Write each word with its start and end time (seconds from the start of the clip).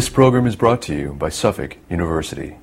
This 0.00 0.08
program 0.08 0.46
is 0.46 0.56
brought 0.56 0.80
to 0.84 0.94
you 0.94 1.12
by 1.12 1.28
Suffolk 1.28 1.76
University. 1.90 2.56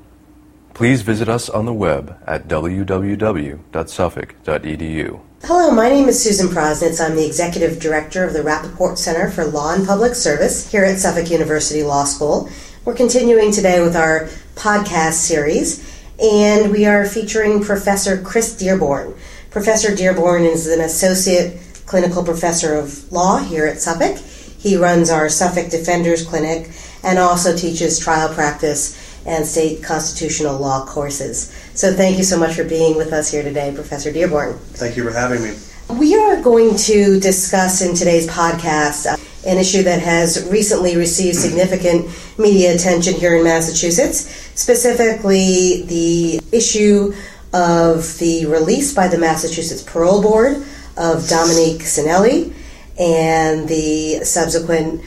Please 0.73 1.03
visit 1.03 1.29
us 1.29 1.51
on 1.51 1.67
the 1.67 1.71
web 1.71 2.17
at 2.25 2.47
www.suffolk.edu. 2.47 5.19
Hello, 5.43 5.69
my 5.69 5.87
name 5.87 6.09
is 6.09 6.23
Susan 6.23 6.47
Prosnitz. 6.47 6.99
I'm 6.99 7.15
the 7.15 7.27
Executive 7.27 7.79
Director 7.79 8.23
of 8.23 8.33
the 8.33 8.39
Rappaport 8.39 8.97
Center 8.97 9.29
for 9.29 9.45
Law 9.45 9.75
and 9.75 9.85
Public 9.85 10.15
Service 10.15 10.71
here 10.71 10.83
at 10.83 10.97
Suffolk 10.97 11.29
University 11.29 11.83
Law 11.83 12.05
School. 12.05 12.49
We're 12.85 12.95
continuing 12.95 13.51
today 13.51 13.81
with 13.81 13.95
our 13.95 14.29
podcast 14.55 15.13
series, 15.13 15.87
and 16.19 16.71
we 16.71 16.87
are 16.87 17.05
featuring 17.05 17.63
Professor 17.63 18.19
Chris 18.19 18.57
Dearborn. 18.57 19.13
Professor 19.51 19.95
Dearborn 19.95 20.41
is 20.41 20.65
an 20.65 20.81
Associate 20.81 21.61
Clinical 21.85 22.23
Professor 22.23 22.73
of 22.73 23.11
Law 23.11 23.37
here 23.37 23.67
at 23.67 23.79
Suffolk. 23.79 24.17
He 24.57 24.75
runs 24.75 25.11
our 25.11 25.29
Suffolk 25.29 25.69
Defenders 25.69 26.25
Clinic 26.25 26.71
and 27.07 27.17
also 27.17 27.55
teaches 27.55 27.97
trial 27.97 28.33
practice 28.33 29.23
and 29.25 29.45
state 29.45 29.81
constitutional 29.81 30.57
law 30.57 30.85
courses. 30.85 31.49
So 31.73 31.93
thank 31.93 32.17
you 32.17 32.23
so 32.23 32.37
much 32.37 32.55
for 32.55 32.65
being 32.65 32.97
with 32.97 33.13
us 33.13 33.31
here 33.31 33.43
today, 33.43 33.71
Professor 33.73 34.11
Dearborn. 34.11 34.57
Thank 34.73 34.97
you 34.97 35.05
for 35.05 35.11
having 35.11 35.41
me. 35.41 35.55
We 35.89 36.15
are 36.15 36.41
going 36.41 36.75
to 36.75 37.17
discuss 37.21 37.81
in 37.81 37.95
today's 37.95 38.27
podcast 38.27 39.05
uh, 39.05 39.15
an 39.47 39.57
issue 39.57 39.83
that 39.83 40.01
has 40.01 40.45
recently 40.51 40.97
received 40.97 41.37
significant 41.37 42.09
media 42.37 42.75
attention 42.75 43.13
here 43.13 43.37
in 43.37 43.43
Massachusetts, 43.43 44.29
specifically 44.59 45.83
the 45.83 46.41
issue 46.51 47.13
of 47.53 48.17
the 48.19 48.45
release 48.47 48.93
by 48.93 49.07
the 49.07 49.17
Massachusetts 49.17 49.81
Parole 49.81 50.21
Board 50.21 50.57
of 50.97 51.23
Domenic 51.23 51.79
Cinelli 51.79 52.53
and 52.99 53.69
the 53.69 54.25
subsequent 54.25 55.01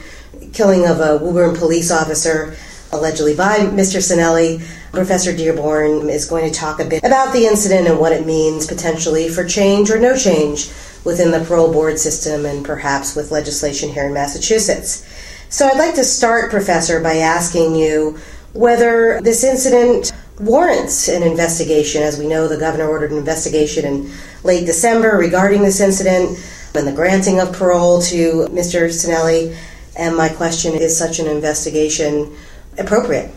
killing 0.53 0.87
of 0.87 0.99
a 0.99 1.17
Woburn 1.17 1.55
police 1.55 1.91
officer 1.91 2.55
allegedly 2.91 3.35
by 3.35 3.57
Mr. 3.57 3.99
Cinelli. 3.99 4.61
Professor 4.91 5.35
Dearborn 5.35 6.09
is 6.09 6.25
going 6.25 6.51
to 6.51 6.57
talk 6.57 6.79
a 6.79 6.85
bit 6.85 7.03
about 7.03 7.31
the 7.31 7.45
incident 7.45 7.87
and 7.87 7.97
what 7.97 8.11
it 8.11 8.25
means 8.25 8.67
potentially 8.67 9.29
for 9.29 9.45
change 9.45 9.89
or 9.89 9.99
no 9.99 10.17
change 10.17 10.69
within 11.05 11.31
the 11.31 11.43
parole 11.45 11.71
board 11.71 11.97
system 11.97 12.45
and 12.45 12.65
perhaps 12.65 13.15
with 13.15 13.31
legislation 13.31 13.89
here 13.89 14.05
in 14.05 14.13
Massachusetts. 14.13 15.07
So 15.49 15.67
I'd 15.67 15.77
like 15.77 15.95
to 15.95 16.03
start, 16.03 16.51
Professor, 16.51 17.01
by 17.01 17.17
asking 17.17 17.75
you 17.75 18.19
whether 18.53 19.21
this 19.21 19.43
incident 19.43 20.11
warrants 20.39 21.07
an 21.07 21.23
investigation. 21.23 22.03
As 22.03 22.19
we 22.19 22.27
know, 22.27 22.47
the 22.47 22.57
governor 22.57 22.87
ordered 22.87 23.11
an 23.11 23.17
investigation 23.17 23.85
in 23.85 24.11
late 24.43 24.65
December 24.65 25.17
regarding 25.17 25.61
this 25.61 25.79
incident 25.79 26.37
and 26.73 26.87
the 26.87 26.91
granting 26.91 27.39
of 27.39 27.53
parole 27.53 28.01
to 28.01 28.47
Mr. 28.51 28.89
Cinelli. 28.89 29.55
And 29.95 30.15
my 30.15 30.29
question 30.29 30.73
is 30.73 30.97
such 30.97 31.19
an 31.19 31.27
investigation 31.27 32.35
appropriate? 32.77 33.29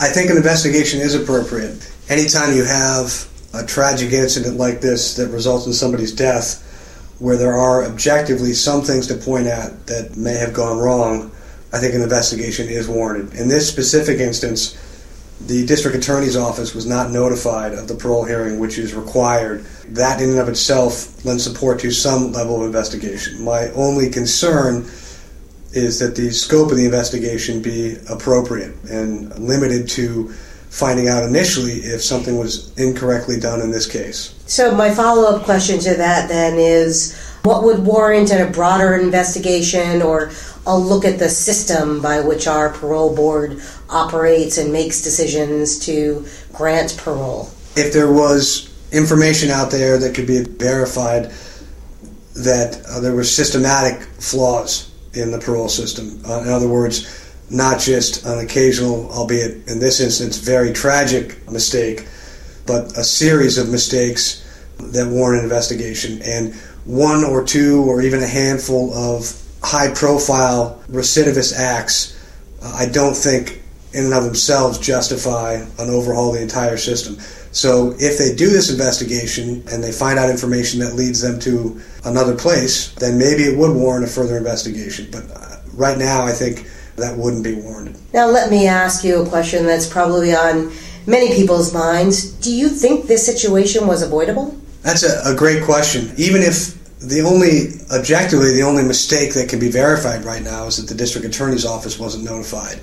I 0.00 0.08
think 0.08 0.30
an 0.30 0.36
investigation 0.36 1.00
is 1.00 1.14
appropriate. 1.14 1.90
Anytime 2.08 2.54
you 2.54 2.64
have 2.64 3.28
a 3.52 3.64
tragic 3.66 4.12
incident 4.12 4.56
like 4.56 4.80
this 4.80 5.14
that 5.16 5.28
results 5.28 5.66
in 5.66 5.72
somebody's 5.72 6.12
death, 6.12 6.64
where 7.18 7.36
there 7.36 7.54
are 7.54 7.84
objectively 7.84 8.52
some 8.52 8.82
things 8.82 9.08
to 9.08 9.14
point 9.16 9.46
at 9.46 9.86
that 9.86 10.16
may 10.16 10.34
have 10.34 10.54
gone 10.54 10.78
wrong, 10.78 11.30
I 11.72 11.78
think 11.78 11.94
an 11.94 12.02
investigation 12.02 12.68
is 12.68 12.88
warranted. 12.88 13.38
In 13.38 13.48
this 13.48 13.68
specific 13.68 14.20
instance, 14.20 14.76
the 15.46 15.66
district 15.66 15.96
attorney's 15.96 16.36
office 16.36 16.74
was 16.74 16.86
not 16.86 17.10
notified 17.10 17.72
of 17.74 17.88
the 17.88 17.94
parole 17.94 18.24
hearing, 18.24 18.58
which 18.58 18.78
is 18.78 18.94
required. 18.94 19.64
That, 19.88 20.20
in 20.20 20.30
and 20.30 20.38
of 20.38 20.48
itself, 20.48 21.24
lends 21.24 21.44
support 21.44 21.80
to 21.80 21.90
some 21.90 22.32
level 22.32 22.60
of 22.60 22.66
investigation. 22.66 23.42
My 23.44 23.68
only 23.70 24.10
concern 24.10 24.88
is 25.72 25.98
that 25.98 26.16
the 26.16 26.30
scope 26.30 26.70
of 26.70 26.76
the 26.76 26.84
investigation 26.84 27.60
be 27.60 27.96
appropriate 28.08 28.74
and 28.90 29.36
limited 29.38 29.88
to 29.88 30.28
finding 30.70 31.08
out 31.08 31.22
initially 31.22 31.74
if 31.74 32.02
something 32.02 32.36
was 32.38 32.76
incorrectly 32.78 33.38
done 33.38 33.60
in 33.60 33.70
this 33.70 33.86
case. 33.86 34.34
So, 34.46 34.74
my 34.74 34.90
follow 34.90 35.34
up 35.34 35.44
question 35.44 35.78
to 35.80 35.94
that 35.94 36.28
then 36.28 36.58
is 36.58 37.18
what 37.42 37.62
would 37.64 37.84
warrant 37.84 38.30
a 38.30 38.46
broader 38.46 38.96
investigation 38.96 40.02
or 40.02 40.30
a 40.66 40.76
look 40.76 41.04
at 41.04 41.18
the 41.18 41.28
system 41.28 42.02
by 42.02 42.20
which 42.20 42.46
our 42.46 42.70
parole 42.70 43.14
board 43.14 43.62
operates 43.88 44.58
and 44.58 44.72
makes 44.72 45.02
decisions 45.02 45.78
to 45.86 46.26
grant 46.52 46.96
parole? 46.98 47.50
If 47.76 47.92
there 47.92 48.12
was 48.12 48.74
information 48.92 49.50
out 49.50 49.70
there 49.70 49.98
that 49.98 50.14
could 50.14 50.26
be 50.26 50.42
verified 50.42 51.32
that 52.34 52.82
uh, 52.86 53.00
there 53.00 53.14
were 53.14 53.24
systematic 53.24 54.02
flaws 54.20 54.90
in 55.14 55.30
the 55.30 55.38
parole 55.38 55.68
system. 55.68 56.20
Uh, 56.28 56.42
in 56.42 56.48
other 56.48 56.68
words, 56.68 57.24
not 57.50 57.80
just 57.80 58.24
an 58.26 58.38
occasional, 58.38 59.10
albeit 59.10 59.66
in 59.68 59.78
this 59.78 60.00
instance, 60.00 60.38
very 60.38 60.72
tragic 60.72 61.50
mistake, 61.50 62.06
but 62.66 62.96
a 62.98 63.04
series 63.04 63.56
of 63.56 63.70
mistakes 63.70 64.44
that 64.78 65.08
warrant 65.08 65.40
an 65.40 65.44
investigation. 65.44 66.20
And 66.22 66.54
one 66.84 67.24
or 67.24 67.44
two 67.44 67.82
or 67.84 68.02
even 68.02 68.22
a 68.22 68.26
handful 68.26 68.92
of 68.94 69.40
high 69.62 69.92
profile 69.92 70.82
recidivist 70.90 71.58
acts, 71.58 72.16
uh, 72.62 72.72
I 72.76 72.86
don't 72.86 73.14
think 73.14 73.62
in 73.92 74.04
and 74.04 74.14
of 74.14 74.24
themselves 74.24 74.78
justify 74.78 75.54
an 75.78 75.90
overhaul 75.90 76.30
of 76.30 76.36
the 76.36 76.42
entire 76.42 76.76
system. 76.76 77.16
So 77.52 77.94
if 77.98 78.18
they 78.18 78.34
do 78.34 78.50
this 78.50 78.70
investigation 78.70 79.64
and 79.70 79.82
they 79.82 79.92
find 79.92 80.18
out 80.18 80.30
information 80.30 80.80
that 80.80 80.94
leads 80.94 81.20
them 81.20 81.40
to 81.40 81.80
another 82.04 82.36
place, 82.36 82.92
then 82.94 83.18
maybe 83.18 83.44
it 83.44 83.58
would 83.58 83.74
warrant 83.74 84.04
a 84.04 84.08
further 84.08 84.36
investigation. 84.36 85.08
But 85.10 85.30
uh, 85.34 85.56
right 85.74 85.98
now, 85.98 86.24
I 86.24 86.32
think 86.32 86.68
that 86.96 87.16
wouldn't 87.16 87.44
be 87.44 87.54
warranted. 87.54 87.96
Now, 88.12 88.26
let 88.26 88.50
me 88.50 88.66
ask 88.66 89.04
you 89.04 89.22
a 89.22 89.28
question 89.28 89.64
that's 89.66 89.86
probably 89.86 90.34
on 90.34 90.72
many 91.06 91.34
people's 91.34 91.72
minds. 91.72 92.32
Do 92.32 92.52
you 92.52 92.68
think 92.68 93.06
this 93.06 93.24
situation 93.24 93.86
was 93.86 94.02
avoidable? 94.02 94.56
That's 94.82 95.02
a, 95.02 95.32
a 95.32 95.34
great 95.34 95.64
question. 95.64 96.12
Even 96.16 96.42
if 96.42 96.76
the 97.00 97.22
only, 97.22 97.80
objectively, 97.96 98.52
the 98.52 98.62
only 98.62 98.82
mistake 98.82 99.32
that 99.34 99.48
can 99.48 99.58
be 99.58 99.70
verified 99.70 100.24
right 100.24 100.42
now 100.42 100.66
is 100.66 100.76
that 100.76 100.88
the 100.92 100.94
district 100.94 101.26
attorney's 101.26 101.64
office 101.64 101.98
wasn't 101.98 102.24
notified. 102.24 102.80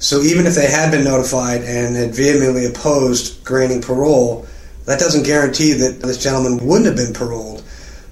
So 0.00 0.22
even 0.22 0.46
if 0.46 0.54
they 0.54 0.66
had 0.66 0.90
been 0.90 1.04
notified 1.04 1.60
and 1.60 1.94
had 1.94 2.14
vehemently 2.14 2.64
opposed 2.64 3.44
granting 3.44 3.82
parole, 3.82 4.46
that 4.86 4.98
doesn't 4.98 5.24
guarantee 5.26 5.74
that 5.74 6.00
this 6.00 6.16
gentleman 6.16 6.66
wouldn't 6.66 6.86
have 6.86 6.96
been 6.96 7.12
paroled. 7.12 7.62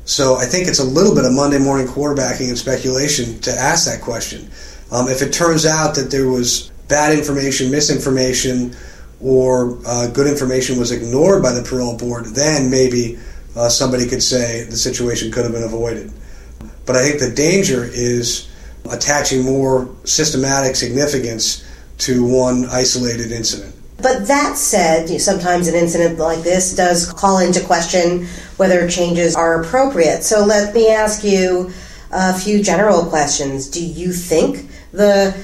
So 0.05 0.37
I 0.37 0.45
think 0.45 0.69
it's 0.69 0.81
a 0.81 0.85
little 0.85 1.15
bit 1.15 1.25
of 1.25 1.33
Monday 1.33 1.59
morning 1.59 1.87
quarterbacking 1.87 2.49
and 2.49 2.59
speculation 2.59 3.41
to 3.41 3.51
ask 3.51 3.87
that 3.87 4.03
question. 4.03 4.51
Um, 4.93 5.09
if 5.09 5.23
it 5.23 5.33
turns 5.33 5.65
out 5.65 5.95
that 5.95 6.11
there 6.11 6.29
was 6.29 6.71
bad 6.89 7.17
information, 7.17 7.71
misinformation, 7.71 8.77
or 9.23 9.79
uh, 9.87 10.09
good 10.09 10.27
information 10.27 10.79
was 10.79 10.93
ignored 10.93 11.43
by 11.43 11.53
the 11.53 11.63
parole 11.63 11.97
board, 11.97 12.27
then 12.27 12.71
maybe 12.71 13.19
uh, 13.57 13.71
somebody 13.71 14.07
could 14.07 14.23
say 14.23 14.65
the 14.65 14.77
situation 14.77 15.33
could 15.33 15.45
have 15.45 15.53
been 15.53 15.63
avoided. 15.63 16.13
But 16.85 16.97
I 16.97 17.03
think 17.03 17.19
the 17.19 17.31
danger 17.35 17.85
is 17.85 18.47
attaching 18.91 19.43
more 19.43 19.89
systematic 20.05 20.77
significance 20.77 21.65
to 21.99 22.25
one 22.25 22.65
isolated 22.67 23.33
incident. 23.33 23.75
But 23.99 24.29
that 24.29 24.57
said, 24.57 25.09
sometimes 25.21 25.67
an 25.67 25.75
incident 25.75 26.19
like 26.19 26.43
this 26.45 26.75
does 26.75 27.13
call 27.13 27.39
into 27.39 27.61
question 27.65 28.27
whether 28.57 28.89
changes 28.89 29.35
are 29.35 29.61
appropriate. 29.61 30.23
So 30.23 30.45
let 30.45 30.73
me 30.73 30.89
ask 30.89 31.25
you 31.25 31.73
a 32.13 32.39
few 32.39 32.63
general 32.63 33.05
questions. 33.07 33.69
Do 33.69 33.85
you 33.85 34.13
think 34.13 34.71
the 34.93 35.37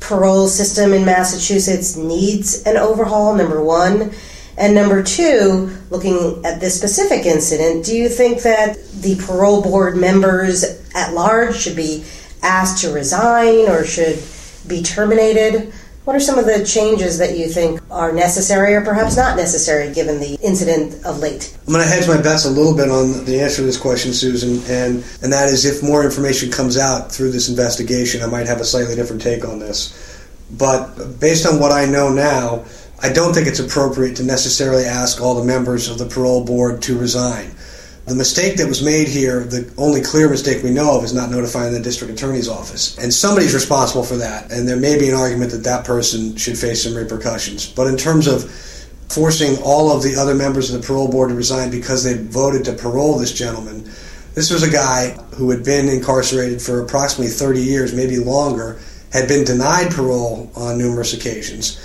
parole 0.00 0.48
system 0.48 0.92
in 0.92 1.06
Massachusetts 1.06 1.96
needs 1.96 2.62
an 2.64 2.76
overhaul? 2.76 3.34
Number 3.34 3.62
one. 3.62 4.12
And 4.58 4.74
number 4.74 5.02
two, 5.02 5.74
looking 5.88 6.44
at 6.44 6.60
this 6.60 6.76
specific 6.76 7.24
incident, 7.24 7.86
do 7.86 7.96
you 7.96 8.10
think 8.10 8.42
that 8.42 8.76
the 9.00 9.16
parole 9.16 9.62
board 9.62 9.96
members 9.96 10.64
at 10.94 11.14
large 11.14 11.56
should 11.56 11.76
be 11.76 12.04
asked 12.42 12.82
to 12.82 12.92
resign 12.92 13.70
or 13.70 13.84
should 13.84 14.22
be 14.68 14.82
terminated? 14.82 15.72
What 16.04 16.16
are 16.16 16.20
some 16.20 16.36
of 16.36 16.46
the 16.46 16.64
changes 16.64 17.18
that 17.18 17.38
you 17.38 17.46
think 17.46 17.80
are 17.88 18.12
necessary 18.12 18.74
or 18.74 18.80
perhaps 18.80 19.16
not 19.16 19.36
necessary 19.36 19.94
given 19.94 20.18
the 20.18 20.34
incident 20.42 21.04
of 21.04 21.20
late? 21.20 21.56
I'm 21.64 21.72
going 21.72 21.84
to 21.84 21.88
hedge 21.88 22.08
my 22.08 22.20
bets 22.20 22.44
a 22.44 22.50
little 22.50 22.74
bit 22.74 22.90
on 22.90 23.24
the 23.24 23.40
answer 23.40 23.58
to 23.58 23.62
this 23.62 23.78
question, 23.78 24.12
Susan, 24.12 24.58
and, 24.68 25.04
and 25.22 25.32
that 25.32 25.48
is 25.48 25.64
if 25.64 25.80
more 25.80 26.04
information 26.04 26.50
comes 26.50 26.76
out 26.76 27.12
through 27.12 27.30
this 27.30 27.48
investigation, 27.48 28.20
I 28.20 28.26
might 28.26 28.48
have 28.48 28.60
a 28.60 28.64
slightly 28.64 28.96
different 28.96 29.22
take 29.22 29.44
on 29.44 29.60
this. 29.60 29.96
But 30.58 31.20
based 31.20 31.46
on 31.46 31.60
what 31.60 31.70
I 31.70 31.84
know 31.84 32.12
now, 32.12 32.64
I 33.00 33.12
don't 33.12 33.32
think 33.32 33.46
it's 33.46 33.60
appropriate 33.60 34.16
to 34.16 34.24
necessarily 34.24 34.84
ask 34.84 35.20
all 35.20 35.36
the 35.36 35.44
members 35.44 35.88
of 35.88 35.98
the 35.98 36.06
parole 36.06 36.44
board 36.44 36.82
to 36.82 36.98
resign. 36.98 37.54
The 38.06 38.14
mistake 38.16 38.56
that 38.56 38.66
was 38.66 38.82
made 38.82 39.06
here, 39.06 39.44
the 39.44 39.72
only 39.78 40.00
clear 40.00 40.28
mistake 40.28 40.62
we 40.64 40.70
know 40.70 40.98
of, 40.98 41.04
is 41.04 41.14
not 41.14 41.30
notifying 41.30 41.72
the 41.72 41.80
district 41.80 42.12
attorney's 42.12 42.48
office. 42.48 42.98
And 42.98 43.14
somebody's 43.14 43.54
responsible 43.54 44.02
for 44.02 44.16
that. 44.16 44.50
And 44.50 44.68
there 44.68 44.76
may 44.76 44.98
be 44.98 45.08
an 45.08 45.14
argument 45.14 45.52
that 45.52 45.62
that 45.64 45.84
person 45.84 46.36
should 46.36 46.58
face 46.58 46.82
some 46.82 46.96
repercussions. 46.96 47.66
But 47.66 47.86
in 47.86 47.96
terms 47.96 48.26
of 48.26 48.50
forcing 49.08 49.56
all 49.62 49.94
of 49.94 50.02
the 50.02 50.16
other 50.16 50.34
members 50.34 50.72
of 50.72 50.80
the 50.80 50.86
parole 50.86 51.08
board 51.08 51.28
to 51.28 51.34
resign 51.36 51.70
because 51.70 52.02
they 52.02 52.14
voted 52.14 52.64
to 52.64 52.72
parole 52.72 53.18
this 53.18 53.32
gentleman, 53.32 53.84
this 54.34 54.50
was 54.50 54.62
a 54.62 54.70
guy 54.70 55.10
who 55.36 55.50
had 55.50 55.64
been 55.64 55.88
incarcerated 55.88 56.60
for 56.60 56.80
approximately 56.80 57.30
30 57.30 57.60
years, 57.60 57.94
maybe 57.94 58.18
longer, 58.18 58.80
had 59.12 59.28
been 59.28 59.44
denied 59.44 59.92
parole 59.92 60.50
on 60.56 60.78
numerous 60.78 61.12
occasions. 61.12 61.78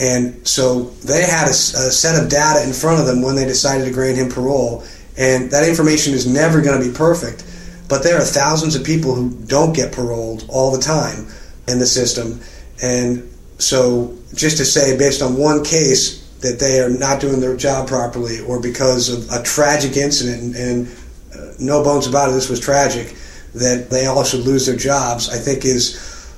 And 0.00 0.46
so 0.46 0.84
they 1.04 1.22
had 1.22 1.46
a, 1.46 1.50
a, 1.50 1.92
set 1.92 2.20
of 2.20 2.30
data 2.30 2.66
in 2.66 2.72
front 2.72 3.00
of 3.00 3.06
them 3.06 3.22
when 3.22 3.36
they 3.36 3.44
decided 3.44 3.84
to 3.84 3.92
grant 3.92 4.16
him 4.16 4.28
parole. 4.28 4.82
And 5.18 5.50
that 5.50 5.68
information 5.68 6.14
is 6.14 6.26
never 6.26 6.60
going 6.60 6.80
to 6.80 6.88
be 6.88 6.94
perfect. 6.94 7.44
But 7.88 8.02
there 8.02 8.16
are 8.16 8.24
thousands 8.24 8.76
of 8.76 8.84
people 8.84 9.14
who 9.14 9.30
don't 9.46 9.74
get 9.74 9.92
paroled 9.92 10.46
all 10.48 10.70
the 10.70 10.80
time 10.80 11.26
in 11.66 11.78
the 11.78 11.86
system. 11.86 12.40
And 12.82 13.28
so 13.58 14.16
just 14.34 14.58
to 14.58 14.64
say, 14.64 14.96
based 14.96 15.22
on 15.22 15.36
one 15.36 15.64
case, 15.64 16.20
that 16.40 16.58
they 16.58 16.80
are 16.80 16.88
not 16.88 17.20
doing 17.20 17.40
their 17.40 17.56
job 17.56 17.86
properly 17.86 18.40
or 18.40 18.60
because 18.60 19.10
of 19.10 19.30
a 19.30 19.42
tragic 19.42 19.96
incident, 19.96 20.56
and, 20.56 20.88
uh, 21.34 21.52
no 21.58 21.84
bones 21.84 22.06
about 22.06 22.30
it, 22.30 22.32
this 22.32 22.48
was 22.48 22.60
tragic, 22.60 23.14
that 23.54 23.90
they 23.90 24.06
all 24.06 24.24
should 24.24 24.40
lose 24.40 24.64
their 24.66 24.76
jobs, 24.76 25.28
I 25.28 25.36
think 25.36 25.64
is 25.64 26.32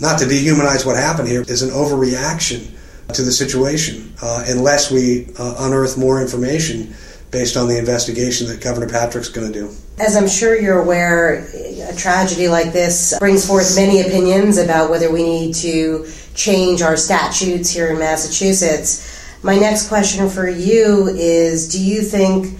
not 0.00 0.18
to 0.18 0.24
dehumanize 0.26 0.84
what 0.84 0.96
happened 0.96 1.28
here, 1.28 1.42
is 1.42 1.62
an 1.62 1.70
overreaction 1.70 2.70
to 3.14 3.22
the 3.22 3.32
situation 3.32 4.14
uh, 4.22 4.44
unless 4.48 4.90
we 4.90 5.28
uh, 5.38 5.56
unearth 5.60 5.96
more 5.96 6.20
information 6.20 6.94
based 7.30 7.56
on 7.56 7.68
the 7.68 7.78
investigation 7.78 8.46
that 8.48 8.60
Governor 8.60 8.88
Patrick's 8.88 9.28
going 9.28 9.52
to 9.52 9.58
do. 9.58 9.74
As 9.98 10.16
I'm 10.16 10.28
sure 10.28 10.58
you're 10.58 10.80
aware, 10.80 11.46
a 11.88 11.94
tragedy 11.94 12.48
like 12.48 12.72
this 12.72 13.18
brings 13.18 13.46
forth 13.46 13.76
many 13.76 14.00
opinions 14.00 14.58
about 14.58 14.90
whether 14.90 15.10
we 15.12 15.22
need 15.22 15.54
to 15.56 16.10
change 16.34 16.82
our 16.82 16.96
statutes 16.96 17.70
here 17.70 17.90
in 17.90 17.98
Massachusetts. 17.98 19.06
My 19.42 19.58
next 19.58 19.88
question 19.88 20.28
for 20.28 20.48
you 20.48 21.08
is 21.08 21.68
Do 21.68 21.82
you 21.82 22.02
think 22.02 22.58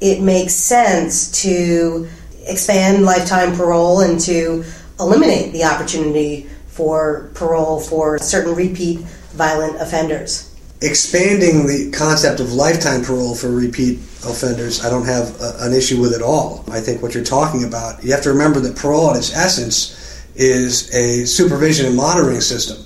it 0.00 0.20
makes 0.20 0.54
sense 0.54 1.42
to 1.42 2.08
expand 2.46 3.04
lifetime 3.04 3.54
parole 3.54 4.00
and 4.00 4.20
to 4.20 4.64
eliminate 4.98 5.52
the 5.52 5.64
opportunity 5.64 6.48
for 6.66 7.30
parole 7.34 7.80
for 7.80 8.18
certain 8.18 8.54
repeat 8.54 9.00
violent 9.32 9.80
offenders? 9.80 10.49
Expanding 10.82 11.66
the 11.66 11.90
concept 11.90 12.40
of 12.40 12.54
lifetime 12.54 13.02
parole 13.02 13.34
for 13.34 13.50
repeat 13.50 13.98
offenders, 14.24 14.82
I 14.82 14.88
don't 14.88 15.04
have 15.04 15.38
a, 15.38 15.56
an 15.60 15.74
issue 15.74 16.00
with 16.00 16.14
at 16.14 16.22
all. 16.22 16.64
I 16.70 16.80
think 16.80 17.02
what 17.02 17.12
you're 17.12 17.22
talking 17.22 17.64
about, 17.64 18.02
you 18.02 18.12
have 18.12 18.22
to 18.22 18.30
remember 18.30 18.60
that 18.60 18.76
parole 18.76 19.10
in 19.10 19.16
its 19.18 19.36
essence 19.36 20.24
is 20.36 20.94
a 20.94 21.26
supervision 21.26 21.84
and 21.84 21.94
monitoring 21.94 22.40
system. 22.40 22.78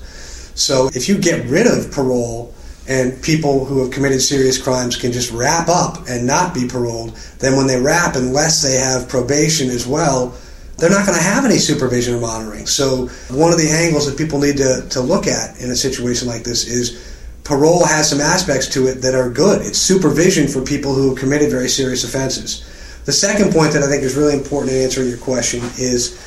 So 0.56 0.90
if 0.92 1.08
you 1.08 1.16
get 1.16 1.46
rid 1.46 1.68
of 1.68 1.92
parole 1.92 2.52
and 2.88 3.22
people 3.22 3.64
who 3.64 3.84
have 3.84 3.92
committed 3.92 4.20
serious 4.20 4.60
crimes 4.60 4.96
can 4.96 5.12
just 5.12 5.30
wrap 5.30 5.68
up 5.68 6.08
and 6.08 6.26
not 6.26 6.52
be 6.52 6.66
paroled, 6.66 7.14
then 7.38 7.56
when 7.56 7.68
they 7.68 7.80
wrap, 7.80 8.16
unless 8.16 8.60
they 8.60 8.74
have 8.74 9.08
probation 9.08 9.70
as 9.70 9.86
well, 9.86 10.34
they're 10.78 10.90
not 10.90 11.06
going 11.06 11.16
to 11.16 11.24
have 11.24 11.44
any 11.44 11.58
supervision 11.58 12.16
or 12.16 12.20
monitoring. 12.20 12.66
So, 12.66 13.06
one 13.30 13.52
of 13.52 13.58
the 13.58 13.70
angles 13.70 14.10
that 14.10 14.18
people 14.18 14.40
need 14.40 14.56
to, 14.56 14.84
to 14.90 15.00
look 15.00 15.28
at 15.28 15.60
in 15.60 15.70
a 15.70 15.76
situation 15.76 16.26
like 16.26 16.42
this 16.42 16.66
is 16.66 17.13
parole 17.44 17.84
has 17.84 18.08
some 18.08 18.20
aspects 18.20 18.66
to 18.68 18.86
it 18.86 19.02
that 19.02 19.14
are 19.14 19.30
good. 19.30 19.62
It's 19.62 19.78
supervision 19.78 20.48
for 20.48 20.62
people 20.62 20.94
who 20.94 21.10
have 21.10 21.18
committed 21.18 21.50
very 21.50 21.68
serious 21.68 22.04
offenses. 22.04 22.64
The 23.04 23.12
second 23.12 23.52
point 23.52 23.72
that 23.74 23.82
I 23.82 23.86
think 23.86 24.02
is 24.02 24.16
really 24.16 24.32
important 24.32 24.72
in 24.72 24.82
answering 24.82 25.08
your 25.08 25.18
question 25.18 25.60
is 25.78 26.18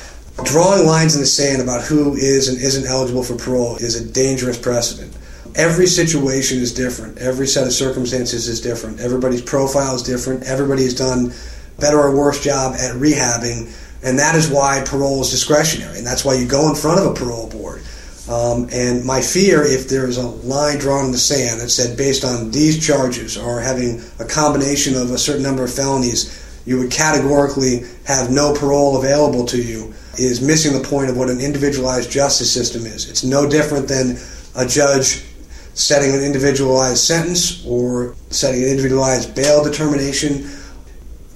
drawing 0.44 0.86
lines 0.86 1.16
in 1.16 1.20
the 1.20 1.26
sand 1.26 1.60
about 1.60 1.82
who 1.82 2.14
is 2.14 2.48
and 2.48 2.56
isn't 2.56 2.86
eligible 2.86 3.24
for 3.24 3.36
parole 3.36 3.76
is 3.76 3.96
a 3.96 4.12
dangerous 4.12 4.56
precedent. 4.56 5.16
Every 5.56 5.88
situation 5.88 6.58
is 6.58 6.72
different. 6.72 7.18
Every 7.18 7.48
set 7.48 7.66
of 7.66 7.72
circumstances 7.72 8.46
is 8.46 8.60
different. 8.60 9.00
Everybody's 9.00 9.42
profile 9.42 9.96
is 9.96 10.04
different. 10.04 10.44
Everybody 10.44 10.84
has 10.84 10.94
done 10.94 11.32
better 11.80 11.98
or 11.98 12.14
worse 12.14 12.42
job 12.42 12.74
at 12.74 12.94
rehabbing 12.94 13.72
and 14.02 14.18
that 14.18 14.34
is 14.34 14.48
why 14.48 14.82
parole 14.84 15.20
is 15.22 15.30
discretionary, 15.30 15.98
and 15.98 16.06
that's 16.06 16.24
why 16.24 16.34
you 16.34 16.46
go 16.46 16.68
in 16.68 16.76
front 16.76 17.00
of 17.00 17.06
a 17.06 17.14
parole 17.14 17.48
board. 17.48 17.82
Um, 18.28 18.68
and 18.72 19.04
my 19.04 19.22
fear, 19.22 19.64
if 19.64 19.88
there 19.88 20.06
is 20.06 20.18
a 20.18 20.26
line 20.26 20.78
drawn 20.78 21.06
in 21.06 21.12
the 21.12 21.18
sand 21.18 21.60
that 21.60 21.70
said 21.70 21.96
based 21.96 22.24
on 22.24 22.50
these 22.50 22.84
charges 22.84 23.38
or 23.38 23.60
having 23.60 24.02
a 24.18 24.24
combination 24.24 24.94
of 24.96 25.10
a 25.10 25.18
certain 25.18 25.42
number 25.42 25.64
of 25.64 25.72
felonies, 25.72 26.44
you 26.66 26.78
would 26.78 26.90
categorically 26.90 27.84
have 28.04 28.30
no 28.30 28.54
parole 28.54 28.98
available 28.98 29.46
to 29.46 29.62
you, 29.62 29.94
is 30.18 30.42
missing 30.42 30.74
the 30.74 30.86
point 30.86 31.08
of 31.08 31.16
what 31.16 31.30
an 31.30 31.40
individualized 31.40 32.10
justice 32.10 32.52
system 32.52 32.84
is. 32.84 33.08
It's 33.08 33.24
no 33.24 33.48
different 33.48 33.88
than 33.88 34.18
a 34.54 34.66
judge 34.66 35.24
setting 35.72 36.14
an 36.14 36.20
individualized 36.20 36.98
sentence 36.98 37.64
or 37.64 38.14
setting 38.28 38.62
an 38.62 38.68
individualized 38.68 39.34
bail 39.34 39.64
determination 39.64 40.50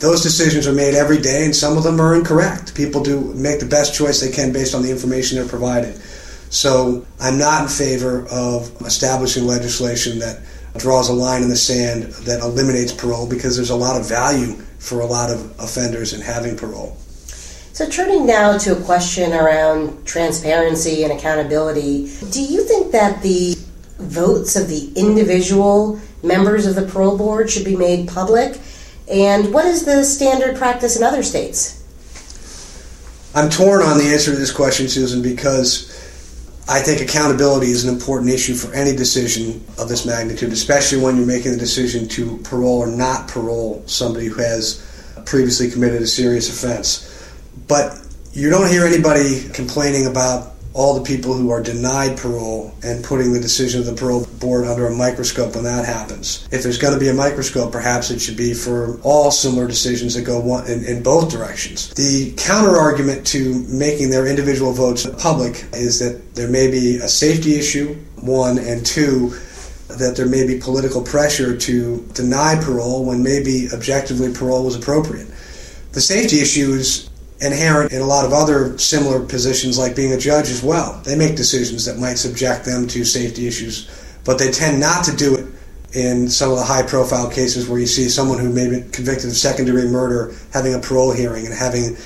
those 0.03 0.21
decisions 0.21 0.67
are 0.67 0.73
made 0.73 0.95
every 0.95 1.21
day, 1.21 1.45
and 1.45 1.55
some 1.55 1.79
of 1.79 1.85
them 1.85 2.01
are 2.01 2.17
incorrect. 2.17 2.75
People 2.75 3.05
do 3.05 3.33
make 3.35 3.61
the 3.61 3.67
best 3.67 3.95
choice 3.95 4.21
they 4.21 4.33
can 4.33 4.53
based 4.53 4.75
on 4.75 4.83
the 4.83 4.91
information 4.91 5.39
they're 5.39 5.47
provided. 5.47 5.95
So 6.53 7.07
I'm 7.19 7.39
not 7.39 7.63
in 7.63 7.69
favor 7.69 8.27
of 8.29 8.71
establishing 8.83 9.47
legislation 9.47 10.19
that 10.19 10.43
draws 10.77 11.09
a 11.09 11.13
line 11.15 11.43
in 11.43 11.49
the 11.49 11.57
sand 11.57 12.13
that 12.27 12.41
eliminates 12.41 12.93
parole 12.93 13.27
because 13.27 13.57
there's 13.57 13.71
a 13.71 13.77
lot 13.77 13.99
of 13.99 14.07
value 14.07 14.53
for 14.79 15.01
a 15.01 15.07
lot 15.07 15.31
of 15.31 15.59
offenders 15.59 16.13
in 16.13 16.21
having 16.21 16.55
parole. 16.55 16.99
So, 17.73 17.89
turning 17.89 18.27
now 18.27 18.59
to 18.59 18.77
a 18.77 18.85
question 18.85 19.33
around 19.33 20.05
transparency 20.05 21.05
and 21.05 21.13
accountability, 21.15 22.13
do 22.31 22.43
you 22.43 22.65
think 22.65 22.93
that 22.93 23.23
the 23.23 23.57
votes 23.97 24.55
of 24.55 24.69
the 24.69 24.93
individual 24.95 25.99
members 26.23 26.67
of 26.67 26.75
the 26.75 26.83
parole 26.83 27.17
board 27.17 27.51
should 27.51 27.65
be 27.65 27.77
made 27.77 28.09
public? 28.09 28.61
And 29.11 29.55
what 29.55 29.65
is 29.65 29.87
the 29.87 30.05
standard 30.05 30.59
practice 30.59 30.99
in 30.99 31.03
other 31.03 31.23
states? 31.23 31.83
I'm 33.35 33.49
torn 33.49 33.81
on 33.81 33.97
the 33.97 34.13
answer 34.13 34.33
to 34.33 34.37
this 34.37 34.53
question, 34.53 34.87
Susan, 34.89 35.23
because 35.23 36.02
I 36.69 36.81
think 36.81 37.01
accountability 37.01 37.71
is 37.71 37.85
an 37.85 37.93
important 37.93 38.31
issue 38.31 38.55
for 38.55 38.73
any 38.73 38.95
decision 38.95 39.65
of 39.79 39.89
this 39.89 40.07
magnitude, 40.07 40.53
especially 40.53 41.03
when 41.03 41.17
you're 41.17 41.27
making 41.27 41.53
the 41.53 41.59
decision 41.59 42.07
to 42.09 42.39
parole 42.39 42.79
or 42.79 42.87
not 42.87 43.29
parole 43.29 43.83
somebody 43.87 44.27
who 44.27 44.41
has 44.41 44.87
previously 45.27 45.71
committed 45.71 46.01
a 46.03 46.07
serious 46.07 46.49
offense. 46.49 47.09
But 47.67 47.99
you 48.33 48.49
don't 48.49 48.69
hear 48.69 48.85
anybody 48.85 49.49
complaining 49.51 50.07
about 50.07 50.55
all 50.75 50.95
the 50.99 51.05
people 51.05 51.35
who 51.35 51.51
are 51.51 51.63
denied 51.63 52.17
parole 52.17 52.75
and 52.83 53.05
putting 53.05 53.33
the 53.33 53.41
decision 53.41 53.81
of 53.81 53.87
the 53.87 53.93
parole 53.93 54.27
board 54.41 54.67
under 54.67 54.87
a 54.87 54.95
microscope 54.95 55.55
when 55.55 55.65
that 55.65 55.85
happens. 55.85 56.49
If 56.51 56.63
there's 56.63 56.79
going 56.79 56.95
to 56.95 57.01
be 57.01 57.09
a 57.09 57.15
microscope, 57.15 57.73
perhaps 57.73 58.11
it 58.11 58.21
should 58.21 58.37
be 58.37 58.55
for 58.55 58.99
all 59.03 59.31
similar 59.31 59.67
decisions 59.67 60.15
that 60.15 60.23
go 60.23 60.41
one, 60.41 60.67
in, 60.67 60.85
in 60.85 61.03
both 61.03 61.31
directions. 61.31 61.91
The 61.91 62.33
counter 62.37 62.77
argument 62.77 63.27
to 63.29 63.65
making 63.69 64.11
their 64.11 64.27
individual 64.27 64.73
votes 64.73 65.07
public 65.19 65.65
is 65.73 65.99
that 65.99 66.35
there 66.35 66.49
may 66.49 66.71
be 66.71 66.97
a 66.97 67.09
safety 67.09 67.59
issue, 67.59 67.95
one, 68.17 68.59
and 68.59 68.85
two, 68.85 69.35
that 69.89 70.17
there 70.17 70.27
may 70.27 70.47
be 70.47 70.59
political 70.59 71.03
pressure 71.03 71.57
to 71.57 72.09
deny 72.15 72.59
parole 72.63 73.05
when 73.05 73.23
maybe 73.23 73.69
objectively 73.73 74.33
parole 74.33 74.65
was 74.65 74.75
appropriate. 74.75 75.29
The 75.93 76.01
safety 76.01 76.41
issue 76.41 76.73
is 76.73 77.11
inherent 77.43 77.93
in 77.93 78.01
a 78.01 78.07
lot 78.07 78.25
of 78.25 78.33
other 78.33 78.79
similar 78.79 79.25
positions, 79.25 79.79
like 79.79 79.97
being 79.97 80.13
a 80.13 80.19
judge 80.19 80.49
as 80.49 80.63
well. 80.63 81.01
They 81.05 81.17
make 81.17 81.37
decisions 81.37 81.85
that 81.85 81.99
might 81.99 82.15
subject 82.15 82.65
them 82.65 82.87
to 82.89 83.05
safety 83.05 83.47
issues, 83.47 83.91
but 84.25 84.39
they 84.39 84.51
tend 84.51 84.81
not 84.81 85.05
to 85.05 85.17
do 85.17 85.37
it 85.37 85.47
in 85.95 86.29
some 86.29 86.51
of 86.51 86.57
the 86.57 86.65
high 86.65 86.83
profile 86.83 87.29
cases 87.29 87.69
where 87.69 87.79
you 87.79 87.87
see 87.87 88.09
someone 88.09 88.39
who 88.39 88.51
may 88.51 88.69
be 88.71 88.89
convicted 88.91 89.27
of 89.27 89.37
second 89.37 89.67
degree 89.67 89.87
murder 89.87 90.35
having 90.53 90.75
a 90.75 90.79
parole 90.79 91.13
hearing 91.13 91.45
and 91.45 91.55
having 91.55 91.97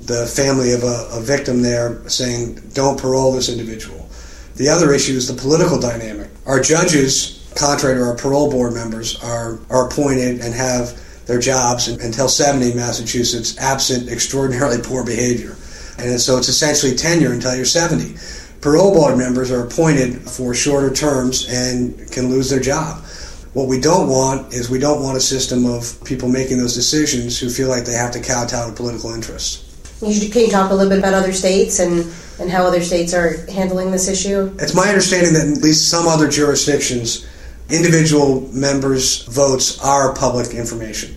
the 0.00 0.26
family 0.26 0.72
of 0.72 0.82
a, 0.82 1.08
a 1.12 1.20
victim 1.20 1.62
there 1.62 2.08
saying, 2.08 2.54
don't 2.72 2.98
parole 2.98 3.32
this 3.32 3.48
individual. 3.48 4.08
The 4.56 4.68
other 4.68 4.92
issue 4.92 5.12
is 5.12 5.28
the 5.28 5.40
political 5.40 5.78
dynamic. 5.78 6.30
Our 6.46 6.60
judges, 6.60 7.48
contrary 7.54 7.96
to 7.96 8.02
our 8.02 8.16
parole 8.16 8.50
board 8.50 8.74
members, 8.74 9.22
are, 9.22 9.60
are 9.70 9.86
appointed 9.86 10.40
and 10.40 10.52
have 10.54 11.00
their 11.28 11.38
jobs 11.38 11.88
until 11.88 12.28
70 12.28 12.72
in 12.72 12.76
Massachusetts, 12.76 13.56
absent 13.58 14.08
extraordinarily 14.08 14.82
poor 14.82 15.04
behavior. 15.04 15.56
And 15.98 16.18
so 16.18 16.38
it's 16.38 16.48
essentially 16.48 16.96
tenure 16.96 17.32
until 17.32 17.54
you're 17.54 17.66
70. 17.66 18.16
Parole 18.60 18.92
board 18.92 19.18
members 19.18 19.52
are 19.52 19.64
appointed 19.64 20.22
for 20.22 20.54
shorter 20.54 20.92
terms 20.92 21.46
and 21.48 22.10
can 22.10 22.28
lose 22.28 22.50
their 22.50 22.60
job. 22.60 23.04
What 23.52 23.68
we 23.68 23.80
don't 23.80 24.08
want 24.08 24.52
is 24.52 24.70
we 24.70 24.78
don't 24.78 25.02
want 25.02 25.16
a 25.16 25.20
system 25.20 25.66
of 25.66 26.02
people 26.04 26.28
making 26.28 26.58
those 26.58 26.74
decisions 26.74 27.38
who 27.38 27.50
feel 27.50 27.68
like 27.68 27.84
they 27.84 27.92
have 27.92 28.12
to 28.12 28.20
kowtow 28.20 28.68
to 28.70 28.72
political 28.74 29.10
interests. 29.10 29.64
Can 30.00 30.10
you 30.10 30.48
talk 30.48 30.70
a 30.70 30.74
little 30.74 30.90
bit 30.90 31.00
about 31.00 31.14
other 31.14 31.32
states 31.32 31.78
and, 31.78 32.10
and 32.40 32.50
how 32.50 32.64
other 32.64 32.80
states 32.80 33.12
are 33.12 33.44
handling 33.50 33.90
this 33.90 34.08
issue? 34.08 34.54
It's 34.60 34.74
my 34.74 34.88
understanding 34.88 35.34
that 35.34 35.58
at 35.58 35.62
least 35.62 35.90
some 35.90 36.06
other 36.06 36.28
jurisdictions, 36.28 37.26
individual 37.70 38.48
members' 38.52 39.24
votes 39.24 39.82
are 39.84 40.14
public 40.14 40.54
information. 40.54 41.16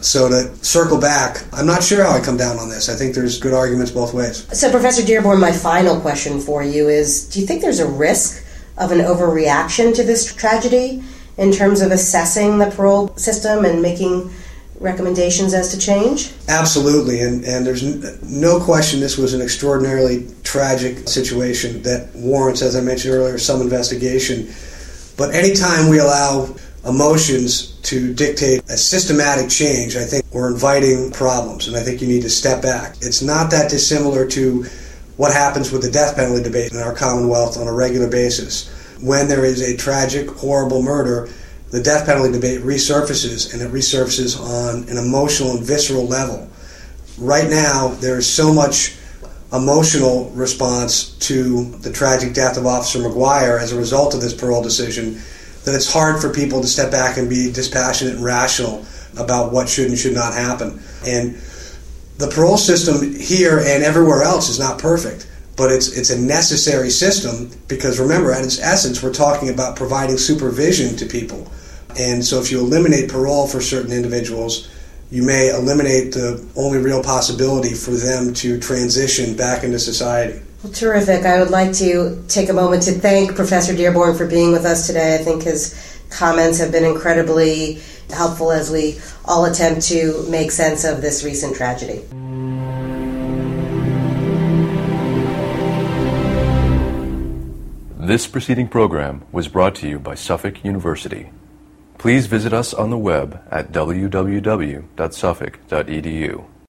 So 0.00 0.28
to 0.28 0.54
circle 0.64 0.98
back, 0.98 1.44
I'm 1.52 1.66
not 1.66 1.82
sure 1.82 2.04
how 2.04 2.12
I 2.12 2.20
come 2.20 2.36
down 2.36 2.58
on 2.58 2.70
this. 2.70 2.88
I 2.88 2.94
think 2.94 3.14
there's 3.14 3.38
good 3.38 3.52
arguments 3.52 3.90
both 3.90 4.14
ways. 4.14 4.46
So, 4.58 4.70
Professor 4.70 5.04
Dearborn, 5.04 5.38
my 5.38 5.52
final 5.52 6.00
question 6.00 6.40
for 6.40 6.62
you 6.62 6.88
is: 6.88 7.28
Do 7.28 7.40
you 7.40 7.46
think 7.46 7.60
there's 7.60 7.80
a 7.80 7.88
risk 7.88 8.42
of 8.78 8.92
an 8.92 9.00
overreaction 9.00 9.94
to 9.94 10.02
this 10.02 10.32
tragedy 10.34 11.02
in 11.36 11.52
terms 11.52 11.82
of 11.82 11.92
assessing 11.92 12.58
the 12.58 12.70
parole 12.70 13.14
system 13.16 13.66
and 13.66 13.82
making 13.82 14.30
recommendations 14.78 15.52
as 15.52 15.70
to 15.72 15.78
change? 15.78 16.32
Absolutely, 16.48 17.20
and, 17.20 17.44
and 17.44 17.66
there's 17.66 17.84
n- 17.84 18.18
no 18.22 18.58
question 18.58 19.00
this 19.00 19.18
was 19.18 19.34
an 19.34 19.42
extraordinarily 19.42 20.26
tragic 20.42 21.06
situation 21.08 21.82
that 21.82 22.08
warrants, 22.14 22.62
as 22.62 22.74
I 22.74 22.80
mentioned 22.80 23.14
earlier, 23.14 23.36
some 23.36 23.60
investigation. 23.60 24.48
But 25.20 25.34
anytime 25.34 25.90
we 25.90 25.98
allow 25.98 26.48
emotions 26.86 27.72
to 27.82 28.14
dictate 28.14 28.62
a 28.70 28.78
systematic 28.78 29.50
change, 29.50 29.94
I 29.94 30.04
think 30.04 30.24
we're 30.32 30.50
inviting 30.50 31.10
problems, 31.10 31.68
and 31.68 31.76
I 31.76 31.80
think 31.80 32.00
you 32.00 32.08
need 32.08 32.22
to 32.22 32.30
step 32.30 32.62
back. 32.62 32.96
It's 33.02 33.20
not 33.20 33.50
that 33.50 33.68
dissimilar 33.68 34.26
to 34.28 34.64
what 35.18 35.30
happens 35.30 35.70
with 35.70 35.82
the 35.82 35.90
death 35.90 36.16
penalty 36.16 36.42
debate 36.42 36.72
in 36.72 36.78
our 36.78 36.94
Commonwealth 36.94 37.58
on 37.58 37.68
a 37.68 37.72
regular 37.74 38.08
basis. 38.08 38.70
When 39.02 39.28
there 39.28 39.44
is 39.44 39.60
a 39.60 39.76
tragic, 39.76 40.30
horrible 40.30 40.80
murder, 40.80 41.28
the 41.70 41.82
death 41.82 42.06
penalty 42.06 42.32
debate 42.32 42.62
resurfaces, 42.62 43.52
and 43.52 43.60
it 43.60 43.70
resurfaces 43.70 44.40
on 44.40 44.88
an 44.88 44.96
emotional 44.96 45.50
and 45.50 45.62
visceral 45.62 46.06
level. 46.06 46.48
Right 47.18 47.50
now, 47.50 47.88
there 48.00 48.16
is 48.16 48.26
so 48.26 48.54
much 48.54 48.96
emotional 49.52 50.30
response 50.30 51.10
to 51.18 51.64
the 51.78 51.90
tragic 51.92 52.34
death 52.34 52.56
of 52.56 52.66
Officer 52.66 53.00
Maguire 53.00 53.58
as 53.58 53.72
a 53.72 53.78
result 53.78 54.14
of 54.14 54.20
this 54.20 54.34
parole 54.34 54.62
decision 54.62 55.20
that 55.64 55.74
it's 55.74 55.92
hard 55.92 56.20
for 56.20 56.32
people 56.32 56.60
to 56.60 56.66
step 56.66 56.90
back 56.90 57.18
and 57.18 57.28
be 57.28 57.52
dispassionate 57.52 58.14
and 58.14 58.24
rational 58.24 58.84
about 59.18 59.52
what 59.52 59.68
should 59.68 59.88
and 59.88 59.98
should 59.98 60.14
not 60.14 60.32
happen. 60.32 60.80
And 61.06 61.34
the 62.18 62.28
parole 62.28 62.56
system 62.56 63.14
here 63.14 63.58
and 63.58 63.82
everywhere 63.82 64.22
else 64.22 64.48
is 64.48 64.58
not 64.58 64.78
perfect, 64.78 65.28
but 65.56 65.72
it's 65.72 65.96
it's 65.96 66.10
a 66.10 66.18
necessary 66.18 66.90
system 66.90 67.50
because 67.66 67.98
remember, 67.98 68.32
at 68.32 68.44
its 68.44 68.60
essence, 68.60 69.02
we're 69.02 69.12
talking 69.12 69.48
about 69.48 69.76
providing 69.76 70.16
supervision 70.16 70.96
to 70.96 71.06
people. 71.06 71.50
And 71.98 72.24
so, 72.24 72.40
if 72.40 72.52
you 72.52 72.60
eliminate 72.60 73.10
parole 73.10 73.48
for 73.48 73.60
certain 73.60 73.92
individuals, 73.92 74.68
you 75.10 75.24
may 75.24 75.50
eliminate 75.50 76.12
the 76.12 76.44
only 76.56 76.78
real 76.78 77.02
possibility 77.02 77.74
for 77.74 77.90
them 77.90 78.32
to 78.34 78.60
transition 78.60 79.36
back 79.36 79.64
into 79.64 79.78
society. 79.78 80.40
Well, 80.62 80.72
terrific. 80.72 81.24
I 81.24 81.40
would 81.40 81.50
like 81.50 81.72
to 81.74 82.22
take 82.28 82.48
a 82.48 82.52
moment 82.52 82.82
to 82.84 82.92
thank 82.92 83.34
Professor 83.34 83.74
Dearborn 83.74 84.16
for 84.16 84.26
being 84.26 84.52
with 84.52 84.64
us 84.64 84.86
today. 84.86 85.14
I 85.14 85.18
think 85.18 85.42
his 85.42 85.74
comments 86.10 86.58
have 86.58 86.70
been 86.70 86.84
incredibly 86.84 87.80
helpful 88.10 88.52
as 88.52 88.70
we 88.70 89.00
all 89.24 89.46
attempt 89.46 89.82
to 89.88 90.24
make 90.28 90.50
sense 90.50 90.84
of 90.84 91.00
this 91.00 91.24
recent 91.24 91.56
tragedy. 91.56 92.04
This 97.98 98.26
preceding 98.26 98.68
program 98.68 99.24
was 99.30 99.46
brought 99.46 99.76
to 99.76 99.88
you 99.88 99.98
by 99.98 100.14
Suffolk 100.14 100.64
University. 100.64 101.30
Please 102.00 102.26
visit 102.26 102.52
us 102.54 102.72
on 102.72 102.88
the 102.88 102.96
web 102.96 103.42
at 103.50 103.72
www.suffolk.edu. 103.72 106.50